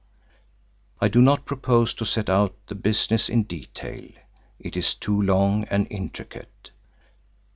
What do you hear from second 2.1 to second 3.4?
out the business